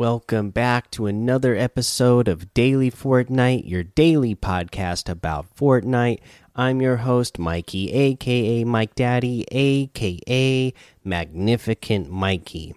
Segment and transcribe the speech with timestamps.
[0.00, 6.20] Welcome back to another episode of Daily Fortnite, your daily podcast about Fortnite.
[6.56, 10.72] I'm your host, Mikey, aka Mike Daddy, aka
[11.04, 12.74] Magnificent Mikey.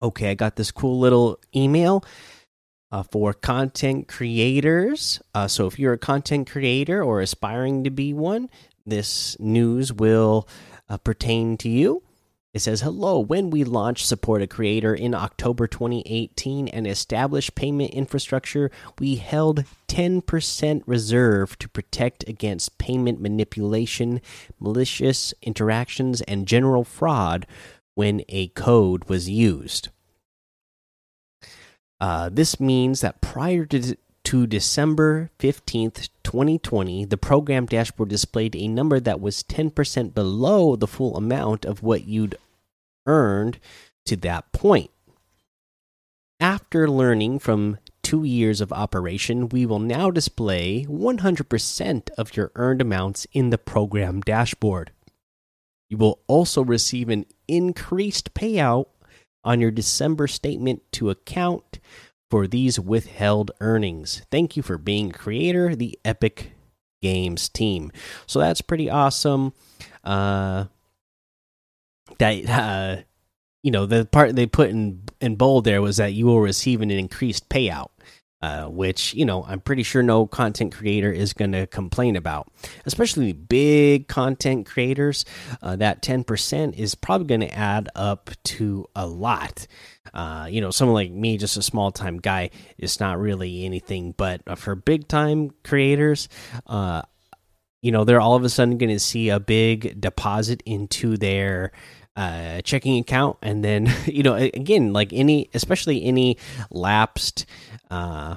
[0.00, 2.04] Okay, I got this cool little email
[2.92, 5.20] uh, for content creators.
[5.34, 8.48] Uh, so if you're a content creator or aspiring to be one,
[8.86, 10.48] this news will
[10.88, 12.04] uh, pertain to you.
[12.54, 17.90] It says, Hello, when we launched Support a Creator in October 2018 and established payment
[17.90, 24.20] infrastructure, we held 10% reserve to protect against payment manipulation,
[24.60, 27.44] malicious interactions, and general fraud
[27.96, 29.88] when a code was used.
[32.00, 38.68] Uh, this means that prior to, to December 15th, 2020, the program dashboard displayed a
[38.68, 42.36] number that was 10% below the full amount of what you'd
[43.06, 43.58] earned
[44.06, 44.90] to that point.
[46.40, 52.82] After learning from two years of operation, we will now display 100% of your earned
[52.82, 54.90] amounts in the program dashboard.
[55.88, 58.86] You will also receive an increased payout
[59.44, 61.78] on your December statement to account
[62.30, 64.22] for these withheld earnings.
[64.30, 66.52] Thank you for being creator, the Epic
[67.00, 67.92] Games team.
[68.26, 69.52] So that's pretty awesome.
[70.02, 70.64] Uh,
[72.18, 73.02] that uh,
[73.62, 76.80] you know the part they put in in bold there was that you will receive
[76.80, 77.88] an increased payout.
[78.42, 82.52] Uh, which you know I'm pretty sure no content creator is going to complain about,
[82.84, 85.24] especially big content creators.
[85.62, 89.66] Uh, that 10% is probably going to add up to a lot.
[90.12, 94.12] Uh, you know, someone like me, just a small time guy, it's not really anything.
[94.14, 96.28] But for big time creators,
[96.66, 97.00] uh,
[97.80, 101.72] you know, they're all of a sudden going to see a big deposit into their
[102.16, 106.38] uh, checking account, and then you know, again, like any, especially any
[106.70, 107.46] lapsed
[107.90, 108.36] uh,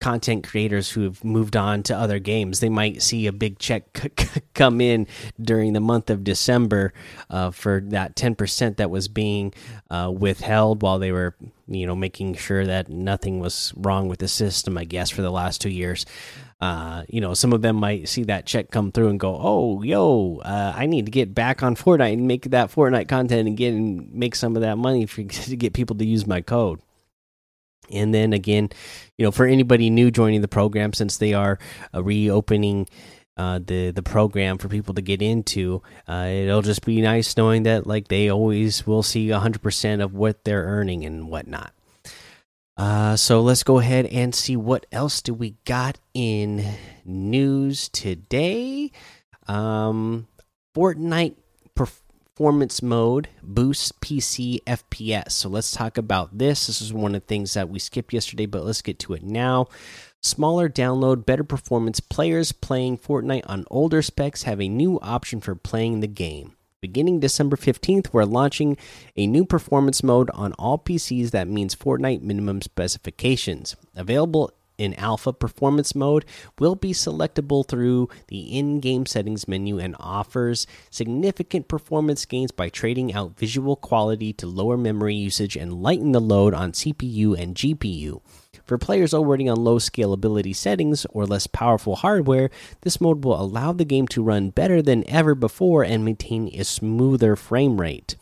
[0.00, 4.12] content creators who have moved on to other games, they might see a big check
[4.54, 5.06] come in
[5.40, 6.92] during the month of December
[7.30, 9.52] uh, for that 10% that was being
[9.90, 11.34] uh, withheld while they were,
[11.66, 15.30] you know, making sure that nothing was wrong with the system, I guess, for the
[15.30, 16.04] last two years.
[16.58, 19.82] Uh, you know, some of them might see that check come through and go, "Oh,
[19.82, 23.56] yo, uh, I need to get back on Fortnite and make that Fortnite content and
[23.56, 26.80] get and make some of that money for, to get people to use my code."
[27.90, 28.70] And then again,
[29.18, 31.58] you know, for anybody new joining the program, since they are
[31.94, 32.88] uh, reopening
[33.36, 37.64] uh, the the program for people to get into, uh, it'll just be nice knowing
[37.64, 41.75] that like they always will see hundred percent of what they're earning and whatnot.
[42.76, 46.64] Uh, so let's go ahead and see what else do we got in
[47.04, 48.90] news today.
[49.48, 50.26] Um,
[50.76, 51.36] Fortnite
[51.74, 55.32] performance mode boosts PC FPS.
[55.32, 56.66] So let's talk about this.
[56.66, 59.22] This is one of the things that we skipped yesterday, but let's get to it
[59.22, 59.68] now.
[60.22, 62.00] Smaller download, better performance.
[62.00, 66.55] Players playing Fortnite on older specs have a new option for playing the game.
[66.82, 68.76] Beginning December 15th, we're launching
[69.16, 73.76] a new performance mode on all PCs that means Fortnite minimum specifications.
[73.94, 76.26] Available in alpha performance mode
[76.58, 83.14] will be selectable through the in-game settings menu and offers significant performance gains by trading
[83.14, 88.20] out visual quality to lower memory usage and lighten the load on CPU and GPU.
[88.66, 92.50] For players already on low scalability settings or less powerful hardware,
[92.82, 96.64] this mode will allow the game to run better than ever before and maintain a
[96.64, 98.16] smoother frame rate.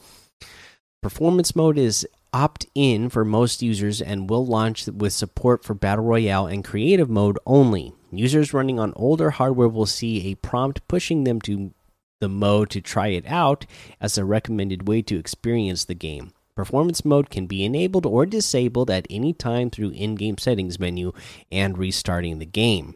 [1.02, 6.04] Performance mode is opt in for most users and will launch with support for Battle
[6.04, 7.94] Royale and Creative mode only.
[8.10, 11.72] Users running on older hardware will see a prompt pushing them to
[12.20, 13.66] the mode to try it out
[14.00, 16.32] as a recommended way to experience the game.
[16.56, 21.12] Performance mode can be enabled or disabled at any time through in game settings menu
[21.50, 22.94] and restarting the game.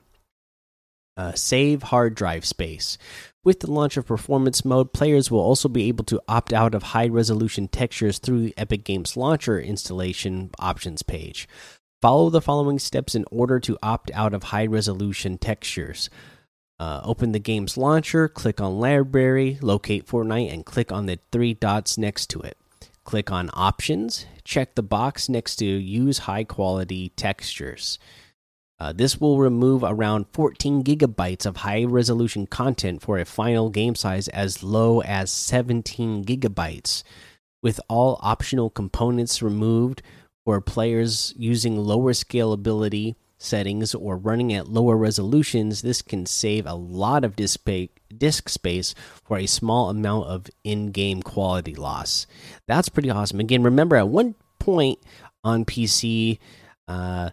[1.16, 2.96] Uh, save hard drive space.
[3.42, 6.82] With the launch of performance mode, players will also be able to opt out of
[6.84, 11.48] high resolution textures through Epic Games Launcher installation options page.
[12.00, 16.08] Follow the following steps in order to opt out of high resolution textures.
[16.78, 21.54] Uh, open the game's launcher, click on Library, locate Fortnite, and click on the three
[21.54, 22.56] dots next to it.
[23.08, 27.98] Click on Options, check the box next to Use High Quality Textures.
[28.78, 33.94] Uh, this will remove around 14 gigabytes of high resolution content for a final game
[33.94, 37.02] size as low as 17 gigabytes.
[37.62, 40.02] With all optional components removed
[40.44, 46.74] for players using lower scalability settings or running at lower resolutions, this can save a
[46.74, 48.94] lot of disk space
[49.24, 52.26] for a small amount of in game quality loss.
[52.66, 53.40] That's pretty awesome.
[53.40, 54.98] Again, remember at one point,
[55.44, 56.38] on PC.
[56.86, 57.30] Uh,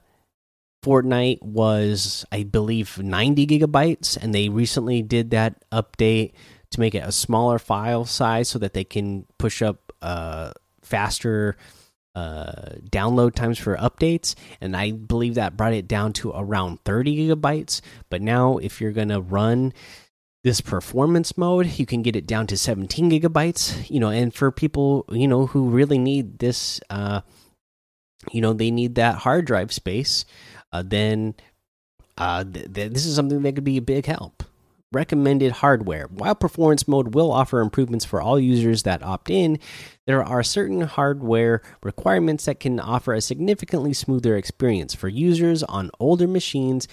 [0.84, 6.34] Fortnite was, I believe, 90 gigabytes, and they recently did that update
[6.70, 10.52] to make it a smaller file size so that they can push up uh,
[10.84, 11.58] faster
[12.16, 14.36] uh, download times for updates.
[14.62, 17.82] And I believe that brought it down to around 30 gigabytes.
[18.10, 19.74] But now, if you're going to run
[20.44, 23.90] this performance mode, you can get it down to 17 gigabytes.
[23.90, 27.22] You know, and for people, you know, who really need this, uh,
[28.32, 30.26] you know, they need that hard drive space
[30.76, 31.36] uh, then
[32.18, 34.44] uh, th th this is something that could be a big help.
[34.96, 36.08] Recommended hardware.
[36.10, 39.60] While performance mode will offer improvements for all users that opt in,
[40.06, 45.92] there are certain hardware requirements that can offer a significantly smoother experience for users on
[46.00, 46.88] older machines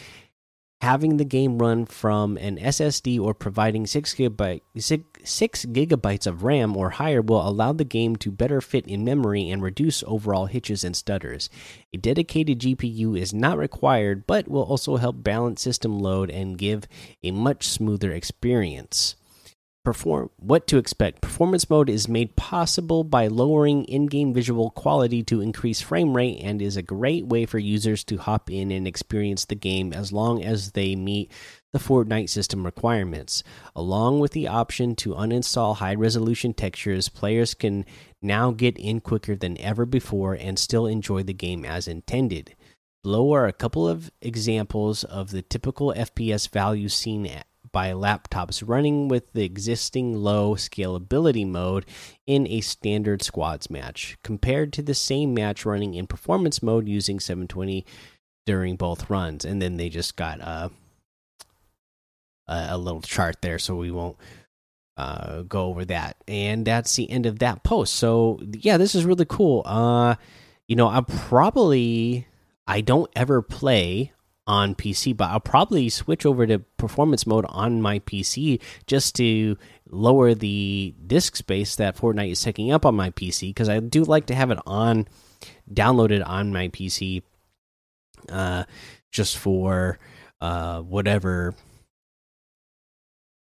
[0.82, 6.42] having the game run from an SSD or providing 6 gigabyte, six, 6 gigabytes of
[6.42, 10.46] RAM or higher will allow the game to better fit in memory and reduce overall
[10.46, 11.48] hitches and stutters.
[11.94, 16.88] A dedicated GPU is not required but will also help balance system load and give
[17.22, 19.14] a much smoother experience
[19.84, 21.20] perform what to expect.
[21.20, 26.62] Performance mode is made possible by lowering in-game visual quality to increase frame rate and
[26.62, 30.44] is a great way for users to hop in and experience the game as long
[30.44, 31.32] as they meet
[31.72, 33.42] the Fortnite system requirements.
[33.74, 37.84] Along with the option to uninstall high resolution textures players can
[38.20, 42.54] now get in quicker than ever before and still enjoy the game as intended.
[43.02, 48.62] Below are a couple of examples of the typical FPS values seen at by laptops
[48.66, 51.86] running with the existing low scalability mode
[52.26, 57.18] in a standard squads match, compared to the same match running in performance mode using
[57.18, 57.84] 720
[58.46, 59.44] during both runs.
[59.44, 60.70] And then they just got a
[62.46, 64.16] a, little chart there, so we won't
[64.96, 66.16] uh, go over that.
[66.28, 67.94] And that's the end of that post.
[67.94, 69.62] So yeah, this is really cool.
[69.64, 70.16] Uh,
[70.68, 72.26] you know, I probably
[72.66, 74.12] I don't ever play
[74.46, 79.56] on PC, but I'll probably switch over to performance mode on my PC just to
[79.88, 84.04] lower the disk space that Fortnite is taking up on my PC because I do
[84.04, 85.06] like to have it on
[85.72, 87.22] downloaded on my PC
[88.28, 88.64] uh
[89.10, 89.98] just for
[90.40, 91.54] uh whatever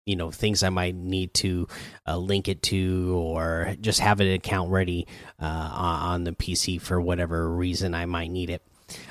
[0.06, 1.66] you know things I might need to
[2.06, 5.06] uh, link it to or just have an account ready
[5.40, 8.62] uh, on the PC for whatever reason I might need it.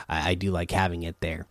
[0.07, 1.47] I, I do like having it there.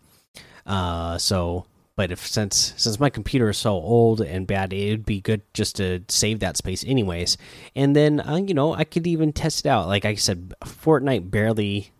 [0.65, 1.65] Uh, so,
[1.95, 5.77] but if since since my computer is so old and bad, it'd be good just
[5.77, 7.37] to save that space anyways.
[7.75, 9.87] And then uh, you know I could even test it out.
[9.87, 11.91] Like I said, Fortnite barely.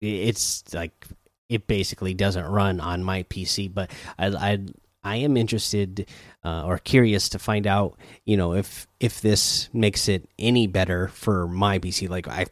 [0.00, 1.06] It's like
[1.48, 4.58] it basically doesn't run on my PC, but I I,
[5.04, 6.06] I am interested
[6.44, 11.08] uh, or curious to find out you know if if this makes it any better
[11.08, 12.08] for my PC.
[12.08, 12.46] Like I,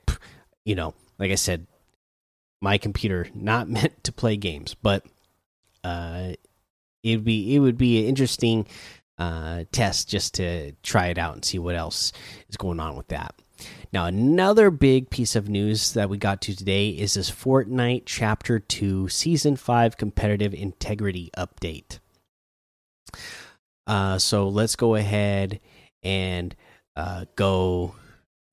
[0.65, 1.67] you know, like I said,
[2.61, 5.05] my computer not meant to play games, but
[5.85, 6.33] uh,
[7.03, 8.67] it'd be it would be an interesting
[9.19, 12.13] uh, test just to try it out and see what else
[12.49, 13.35] is going on with that.
[13.93, 18.59] Now, another big piece of news that we got to today is this Fortnite Chapter
[18.59, 21.99] 2 Season 5 Competitive Integrity Update.
[23.87, 25.61] Uh, so let's go ahead
[26.03, 26.55] and
[26.97, 27.95] uh, go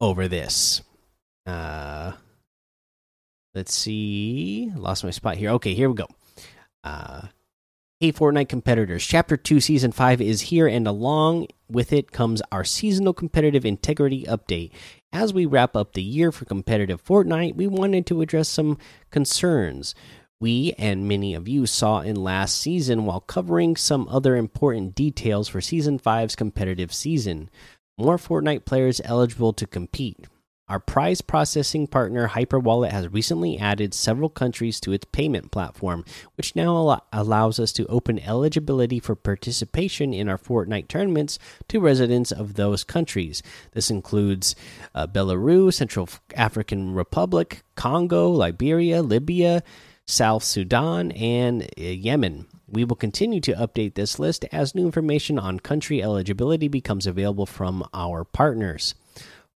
[0.01, 0.81] over this.
[1.46, 2.13] Uh,
[3.53, 4.72] let's see.
[4.75, 5.51] Lost my spot here.
[5.51, 6.07] Okay, here we go.
[6.88, 7.27] Uh,
[8.00, 12.63] hey, Fortnite competitors, Chapter 2, Season 5 is here, and along with it comes our
[12.63, 14.72] seasonal competitive integrity update.
[15.12, 18.77] As we wrap up the year for competitive Fortnite, we wanted to address some
[19.12, 19.96] concerns
[20.39, 25.48] we and many of you saw in last season while covering some other important details
[25.48, 27.50] for Season 5's competitive season.
[27.98, 30.27] More Fortnite players eligible to compete.
[30.69, 36.03] Our prize processing partner Hyperwallet has recently added several countries to its payment platform,
[36.36, 41.79] which now al allows us to open eligibility for participation in our Fortnite tournaments to
[41.79, 43.41] residents of those countries.
[43.71, 44.57] This includes
[44.93, 49.63] uh, Belarus, Central African Republic, Congo, Liberia, Libya,
[50.05, 52.45] South Sudan, and uh, Yemen.
[52.67, 57.45] We will continue to update this list as new information on country eligibility becomes available
[57.45, 58.95] from our partners.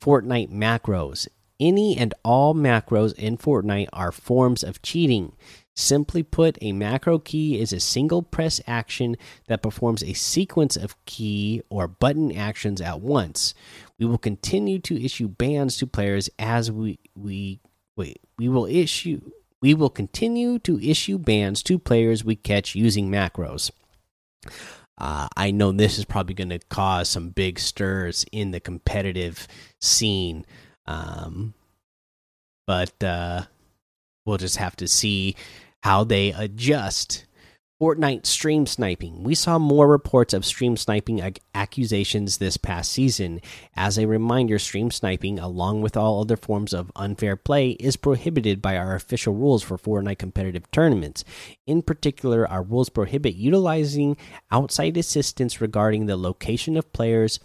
[0.02, 1.28] Fortnite macros.
[1.60, 5.34] Any and all macros in Fortnite are forms of cheating.
[5.76, 9.16] Simply put, a macro key is a single press action
[9.48, 13.54] that performs a sequence of key or button actions at once.
[13.98, 17.62] We will continue to issue bans to players as we we
[17.96, 23.10] wait, we will issue we will continue to issue bans to players we catch using
[23.10, 23.72] macros.
[25.00, 29.48] Uh, I know this is probably going to cause some big stirs in the competitive
[29.80, 30.46] scene.
[30.86, 31.54] Um,
[32.68, 33.44] but uh,
[34.26, 35.36] we'll just have to see
[35.82, 37.26] how they adjust
[37.82, 39.24] Fortnite stream sniping.
[39.24, 41.22] We saw more reports of stream sniping
[41.56, 43.40] accusations this past season.
[43.74, 48.62] As a reminder, stream sniping, along with all other forms of unfair play, is prohibited
[48.62, 51.24] by our official rules for Fortnite competitive tournaments.
[51.66, 54.18] In particular, our rules prohibit utilizing
[54.52, 57.40] outside assistance regarding the location of players,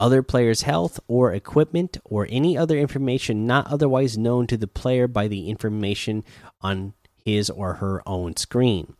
[0.00, 5.06] other players' health or equipment, or any other information not otherwise known to the player
[5.06, 6.24] by the information
[6.60, 6.94] on
[7.24, 8.96] his or her own screen.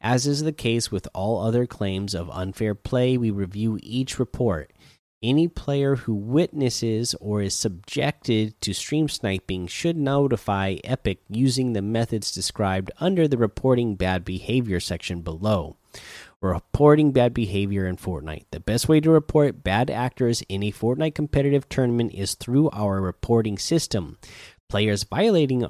[0.00, 4.72] As is the case with all other claims of unfair play, we review each report.
[5.22, 11.82] Any player who witnesses or is subjected to stream sniping should notify Epic using the
[11.82, 15.76] methods described under the reporting bad behavior section below.
[16.42, 18.44] Reporting bad behavior in Fortnite.
[18.50, 23.00] The best way to report bad actors in a Fortnite competitive tournament is through our
[23.00, 24.18] reporting system.
[24.68, 25.64] Players violating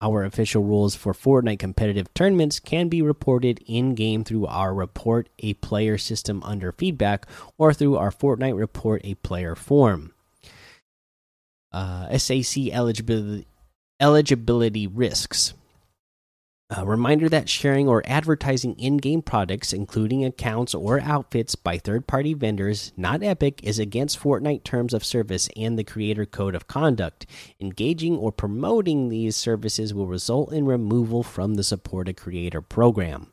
[0.00, 5.28] our official rules for Fortnite competitive tournaments can be reported in game through our Report
[5.38, 7.26] a Player system under feedback
[7.56, 10.12] or through our Fortnite Report a Player form.
[11.72, 13.46] Uh, SAC eligibility,
[14.00, 15.54] eligibility risks.
[16.68, 22.08] A reminder that sharing or advertising in game products, including accounts or outfits by third
[22.08, 26.66] party vendors, not Epic, is against Fortnite terms of service and the Creator Code of
[26.66, 27.24] Conduct.
[27.60, 33.32] Engaging or promoting these services will result in removal from the Support Creator program.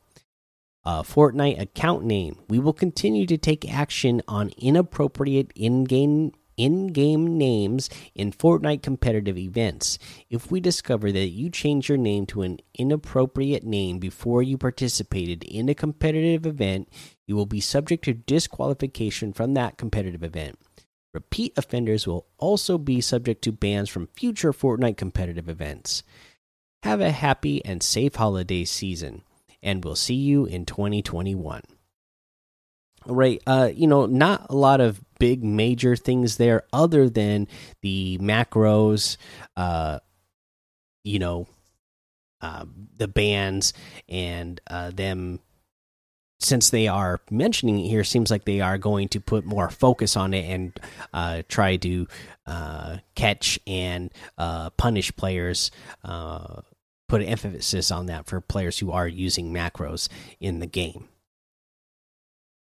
[0.84, 2.38] Uh, Fortnite account name.
[2.48, 8.82] We will continue to take action on inappropriate in game in game names in Fortnite
[8.82, 9.98] competitive events.
[10.30, 15.42] If we discover that you changed your name to an inappropriate name before you participated
[15.44, 16.88] in a competitive event,
[17.26, 20.58] you will be subject to disqualification from that competitive event.
[21.12, 26.02] Repeat offenders will also be subject to bans from future Fortnite competitive events.
[26.82, 29.22] Have a happy and safe holiday season,
[29.62, 31.62] and we'll see you in 2021
[33.06, 37.48] right uh you know not a lot of big major things there other than
[37.80, 39.16] the macros
[39.56, 39.98] uh
[41.02, 41.46] you know
[42.42, 42.66] uh,
[42.98, 43.72] the bands
[44.06, 45.40] and uh them
[46.40, 50.14] since they are mentioning it here seems like they are going to put more focus
[50.14, 50.78] on it and
[51.14, 52.06] uh try to
[52.46, 55.70] uh catch and uh punish players
[56.04, 56.60] uh
[57.08, 60.06] put emphasis on that for players who are using macros
[60.38, 61.08] in the game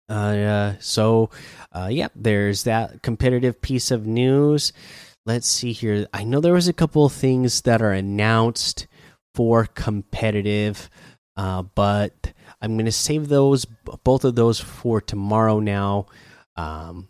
[0.10, 1.30] uh, so,
[1.72, 4.74] uh, yeah, there's that competitive piece of news.
[5.26, 6.08] Let's see here.
[6.14, 8.88] I know there was a couple of things that are announced
[9.34, 10.90] for competitive,
[11.38, 13.66] uh, but I'm going to save those,
[14.04, 16.08] both of those, for tomorrow now.
[16.56, 17.08] Um,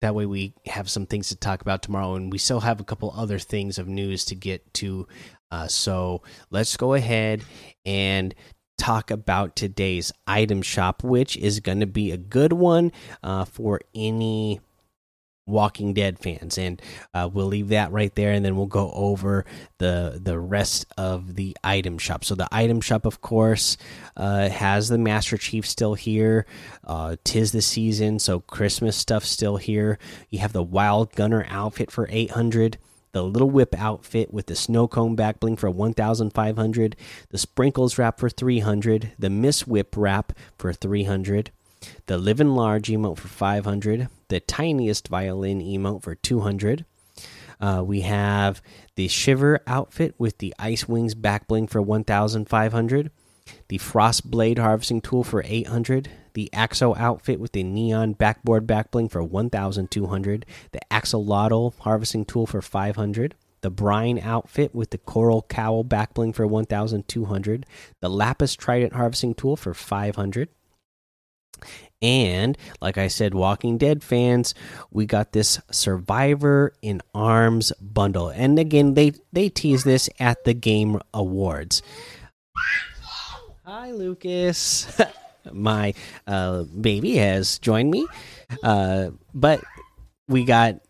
[0.00, 2.84] that way we have some things to talk about tomorrow, and we still have a
[2.84, 5.08] couple other things of news to get to.
[5.50, 7.42] Uh, so let's go ahead
[7.86, 8.34] and
[8.76, 13.80] talk about today's item shop, which is going to be a good one uh, for
[13.94, 14.60] any
[15.46, 16.80] Walking Dead fans, and
[17.12, 19.44] uh, we'll leave that right there, and then we'll go over
[19.76, 22.24] the the rest of the item shop.
[22.24, 23.76] So the item shop, of course,
[24.16, 26.46] uh, has the Master Chief still here.
[26.82, 29.98] Uh, Tis the season, so Christmas stuff still here.
[30.30, 32.78] You have the Wild Gunner outfit for eight hundred
[33.14, 36.96] the little whip outfit with the snow cone back bling for 1500
[37.30, 41.52] the sprinkles wrap for 300 the miss whip wrap for 300
[42.06, 46.84] the living large emote for 500 the tiniest violin emote for 200
[47.60, 48.60] uh, we have
[48.96, 53.12] the shiver outfit with the ice wings back bling for 1500
[53.68, 59.10] the frost blade harvesting tool for 800 the Axo outfit with the neon backboard backbling
[59.10, 65.84] for 1200, the axolotl harvesting tool for 500, the brine outfit with the coral cowl
[65.84, 67.66] backbling for 1200,
[68.00, 70.48] the lapis trident harvesting tool for 500.
[72.02, 74.54] And like I said, Walking Dead fans,
[74.90, 78.28] we got this Survivor in Arms bundle.
[78.28, 81.80] And again, they they tease this at the Game Awards.
[83.66, 84.86] Hi, Lucas.
[85.52, 85.94] my
[86.26, 88.06] uh, baby has joined me.
[88.62, 89.64] Uh, but
[90.28, 90.80] we got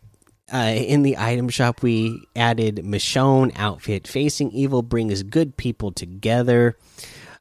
[0.53, 4.09] uh, in the item shop, we added Michonne outfit.
[4.09, 6.77] Facing evil brings good people together.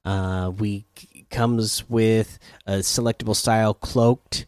[0.05, 0.85] Uh, we
[1.31, 4.47] comes with a selectable style cloaked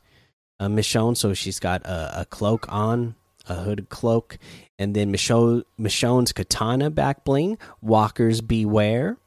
[0.61, 3.17] uh, Michonne, so she's got a, a, cloak on,
[3.49, 4.39] a hooded cloak,
[4.79, 7.59] and then Michonne, Michonne's katana back bling.
[7.83, 9.19] Walkers beware.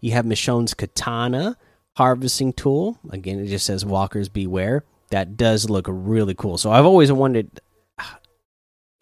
[0.00, 1.56] You have Michonne's katana
[1.96, 2.98] harvesting tool.
[3.10, 4.84] Again, it just says walkers beware.
[5.10, 6.58] That does look really cool.
[6.58, 7.60] So I've always wanted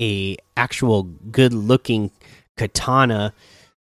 [0.01, 2.11] a actual good looking
[2.57, 3.33] katana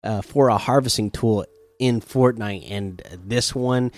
[0.05, 1.45] uh, for a harvesting tool
[1.79, 3.91] in Fortnite, and this one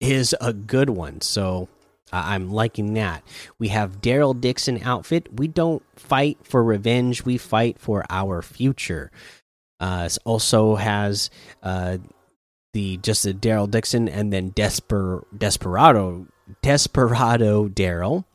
[0.00, 1.20] is a good one.
[1.20, 1.68] So
[2.12, 3.22] I'm liking that.
[3.58, 5.28] We have Daryl Dixon outfit.
[5.32, 9.10] We don't fight for revenge, we fight for our future.
[9.78, 11.28] Uh, also has
[11.62, 11.98] uh,
[12.76, 16.26] the just the Daryl Dixon and then Desper Desperado
[16.60, 18.26] Desperado Daryl.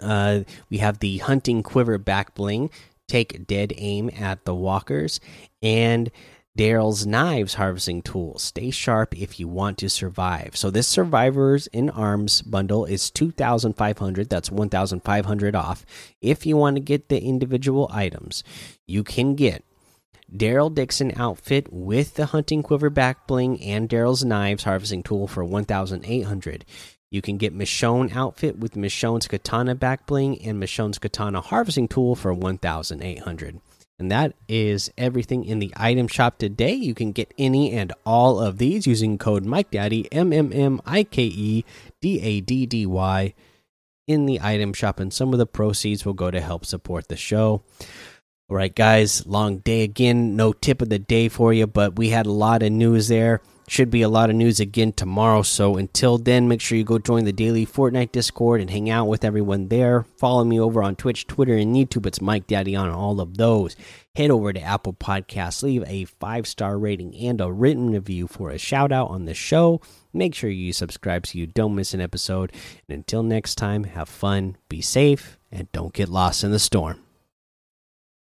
[0.00, 0.40] Uh,
[0.70, 2.70] we have the hunting quiver back bling.
[3.08, 5.20] Take dead aim at the walkers
[5.62, 6.10] and
[6.56, 8.38] Daryl's knives harvesting tool.
[8.38, 10.56] Stay sharp if you want to survive.
[10.56, 15.84] So this survivors in arms bundle is 2500, that's 1500 off.
[16.22, 18.42] If you want to get the individual items,
[18.86, 19.64] you can get
[20.34, 25.44] Daryl Dixon outfit with the hunting quiver back bling and Daryl's knives harvesting tool for
[25.44, 26.64] 1800.
[27.10, 32.16] You can get Michonne outfit with Michonne's katana back bling and Michonne's katana harvesting tool
[32.16, 33.60] for 1800.
[33.98, 36.72] And that is everything in the item shop today.
[36.72, 41.04] You can get any and all of these using code MikeDaddy, M M M I
[41.04, 41.64] K E
[42.00, 43.34] D A D D Y,
[44.08, 47.16] in the item shop, and some of the proceeds will go to help support the
[47.16, 47.62] show.
[48.48, 50.36] All right, guys, long day again.
[50.36, 53.40] No tip of the day for you, but we had a lot of news there.
[53.68, 55.40] Should be a lot of news again tomorrow.
[55.40, 59.06] So until then, make sure you go join the daily Fortnite Discord and hang out
[59.06, 60.02] with everyone there.
[60.18, 62.04] Follow me over on Twitch, Twitter, and YouTube.
[62.04, 63.74] It's Mike Daddy on all of those.
[64.14, 68.50] Head over to Apple Podcasts, leave a five star rating and a written review for
[68.50, 69.80] a shout out on the show.
[70.12, 72.52] Make sure you subscribe so you don't miss an episode.
[72.86, 76.98] And until next time, have fun, be safe, and don't get lost in the storm.